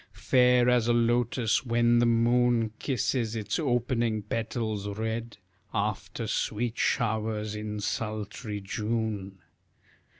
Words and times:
Fair 0.13 0.67
as 0.67 0.87
a 0.87 0.93
lotus 0.93 1.63
when 1.63 1.99
the 1.99 2.07
moon 2.07 2.71
Kisses 2.79 3.35
its 3.35 3.59
opening 3.59 4.23
petals 4.23 4.87
red, 4.87 5.37
After 5.75 6.25
sweet 6.25 6.79
showers 6.79 7.53
in 7.55 7.79
sultry 7.81 8.61
June! 8.61 9.37